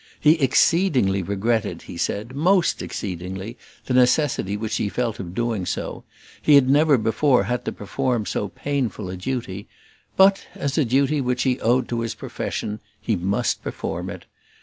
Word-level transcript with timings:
He 0.19 0.33
exceedingly 0.41 1.21
regretted, 1.21 1.83
he 1.83 1.95
said, 1.95 2.33
most 2.35 2.81
exceedingly, 2.81 3.55
the 3.85 3.93
necessity 3.93 4.57
which 4.57 4.77
he 4.77 4.89
felt 4.89 5.19
of 5.19 5.35
doing 5.35 5.63
so: 5.63 6.05
he 6.41 6.55
had 6.55 6.67
never 6.67 6.97
before 6.97 7.43
had 7.43 7.65
to 7.65 7.71
perform 7.71 8.25
so 8.25 8.47
painful 8.47 9.11
a 9.11 9.15
duty; 9.15 9.67
but, 10.17 10.47
as 10.55 10.75
a 10.75 10.85
duty 10.85 11.21
which 11.21 11.43
he 11.43 11.59
owed 11.59 11.87
to 11.89 11.99
his 11.99 12.15
profession, 12.15 12.79
he 12.99 13.15
must 13.15 13.61
perform 13.61 14.09
it. 14.09 14.25